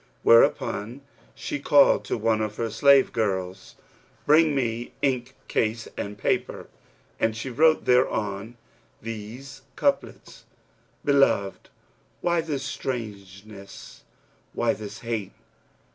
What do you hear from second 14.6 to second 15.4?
this hate?